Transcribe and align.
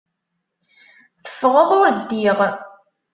Teffɣeḍ 1.23 1.69
ur 1.79 1.87
ddiɣ. 1.93 2.39